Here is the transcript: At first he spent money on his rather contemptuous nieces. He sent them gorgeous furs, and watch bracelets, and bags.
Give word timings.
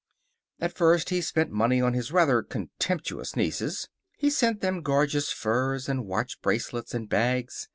At 0.59 0.73
first 0.73 1.11
he 1.11 1.21
spent 1.21 1.51
money 1.51 1.79
on 1.79 1.93
his 1.93 2.11
rather 2.11 2.41
contemptuous 2.41 3.35
nieces. 3.35 3.87
He 4.17 4.31
sent 4.31 4.61
them 4.61 4.81
gorgeous 4.81 5.31
furs, 5.31 5.87
and 5.87 6.07
watch 6.07 6.41
bracelets, 6.41 6.95
and 6.95 7.07
bags. 7.07 7.67